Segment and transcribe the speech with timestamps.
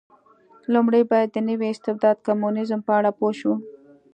[0.73, 3.53] لومړی باید د نوي استبداد کمونېزم په اړه پوه شو.